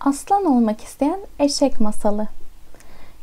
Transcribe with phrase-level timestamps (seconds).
[0.00, 2.28] Aslan olmak isteyen eşek masalı.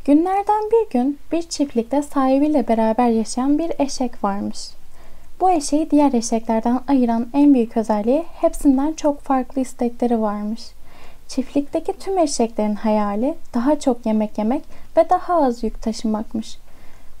[0.04, 4.58] Günlerden bir gün bir çiftlikte sahibiyle beraber yaşayan bir eşek varmış.
[5.40, 10.60] Bu eşeği diğer eşeklerden ayıran en büyük özelliği hepsinden çok farklı istekleri varmış.
[11.28, 14.62] Çiftlikteki tüm eşeklerin hayali daha çok yemek yemek
[14.96, 16.58] ve daha az yük taşımakmış.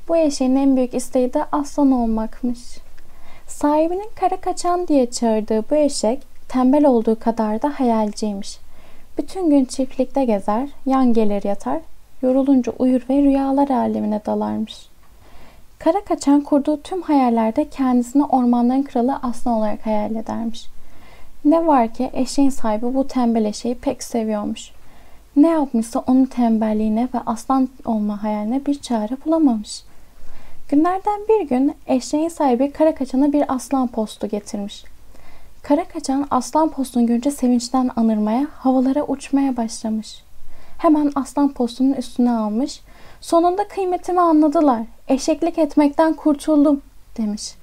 [0.08, 2.60] Bu eşeğin en büyük isteği de aslan olmakmış.
[3.46, 8.65] Sahibinin kara kaçan diye çağırdığı bu eşek tembel olduğu kadar da hayalciymiş.
[9.18, 11.80] Bütün gün çiftlikte gezer, yan gelir yatar,
[12.22, 14.88] yorulunca uyur ve rüyalar alemine dalarmış.
[15.78, 20.66] Kara kaçan kurduğu tüm hayallerde kendisini ormanların kralı aslan olarak hayal edermiş.
[21.44, 24.70] Ne var ki eşeğin sahibi bu tembel eşeği pek seviyormuş.
[25.36, 29.82] Ne yapmışsa onun tembelliğine ve aslan olma hayaline bir çare bulamamış.
[30.68, 34.84] Günlerden bir gün eşeğin sahibi kara kaçana bir aslan postu getirmiş.
[35.68, 40.22] Kara kaçan aslan postunu görünce sevinçten anırmaya, havalara uçmaya başlamış.
[40.78, 42.80] Hemen aslan postunun üstüne almış.
[43.20, 44.82] Sonunda kıymetimi anladılar.
[45.08, 46.82] Eşeklik etmekten kurtuldum
[47.16, 47.54] demiş.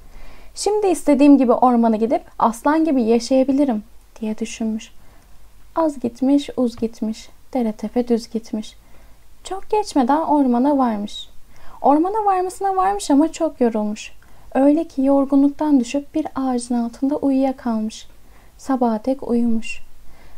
[0.56, 3.84] Şimdi istediğim gibi ormana gidip aslan gibi yaşayabilirim
[4.22, 4.92] diye düşünmüş.
[5.76, 8.76] Az gitmiş, uz gitmiş, dere tepe düz gitmiş.
[9.44, 11.30] Çok geçmeden ormana varmış.
[11.82, 14.12] Ormana varmasına varmış ama çok yorulmuş.
[14.56, 18.08] Öyle ki yorgunluktan düşüp bir ağacın altında uyuyakalmış.
[18.58, 19.82] Sabaha dek uyumuş.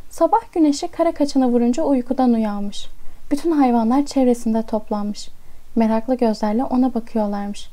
[0.09, 2.87] Sabah güneşi kara kaçana vurunca uykudan uyanmış.
[3.31, 5.29] Bütün hayvanlar çevresinde toplanmış.
[5.75, 7.69] Meraklı gözlerle ona bakıyorlarmış.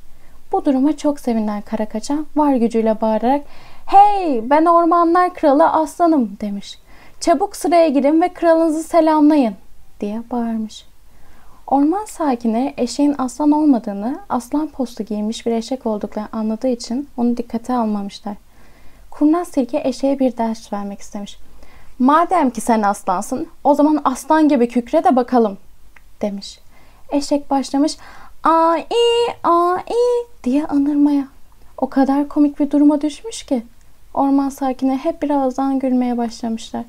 [0.53, 3.43] Bu duruma çok sevinen kara kaçan var gücüyle bağırarak
[3.87, 6.79] ''Hey ben ormanlar kralı aslanım'' demiş.
[7.21, 9.57] ''Çabuk sıraya girin ve kralınızı selamlayın''
[10.01, 10.85] diye bağırmış.
[11.67, 17.75] Orman sakinleri eşeğin aslan olmadığını, aslan postu giymiş bir eşek olduklarını anladığı için onu dikkate
[17.75, 18.37] almamışlar.
[19.11, 21.39] Kurnaz Tilki eşeğe bir ders vermek istemiş.
[21.99, 25.59] Madem ki sen aslansın, o zaman aslan gibi kükre de bakalım,
[26.23, 26.59] demiş.
[27.11, 27.97] Eşek başlamış,
[28.45, 28.87] ai,
[29.45, 29.95] ai
[30.45, 31.29] diye anırmaya.
[31.79, 33.63] O kadar komik bir duruma düşmüş ki.
[34.15, 36.85] Orman sakini hep birazdan gülmeye başlamışlar.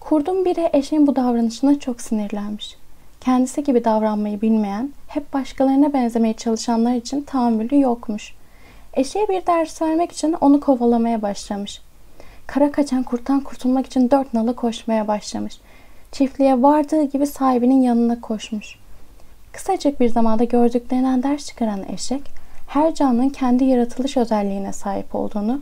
[0.00, 2.76] Kurdun biri eşeğin bu davranışına çok sinirlenmiş
[3.26, 8.34] kendisi gibi davranmayı bilmeyen, hep başkalarına benzemeye çalışanlar için tahammülü yokmuş.
[8.94, 11.80] Eşeğe bir ders vermek için onu kovalamaya başlamış.
[12.46, 15.58] Kara kaçan kurttan kurtulmak için dört nala koşmaya başlamış.
[16.12, 18.78] Çiftliğe vardığı gibi sahibinin yanına koşmuş.
[19.52, 22.22] Kısacık bir zamanda gördüklerinden ders çıkaran eşek,
[22.68, 25.60] her canlının kendi yaratılış özelliğine sahip olduğunu,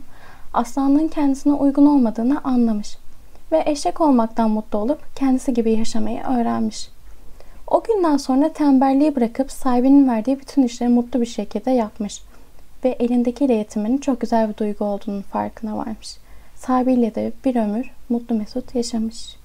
[0.53, 2.97] aslanın kendisine uygun olmadığını anlamış
[3.51, 6.94] ve eşek olmaktan mutlu olup kendisi gibi yaşamayı öğrenmiş.
[7.67, 12.21] O günden sonra tembelliği bırakıp sahibinin verdiği bütün işleri mutlu bir şekilde yapmış
[12.83, 16.17] ve elindekiyle yetinmenin çok güzel bir duygu olduğunun farkına varmış.
[16.55, 19.35] Sahibiyle de bir ömür mutlu mesut yaşamış.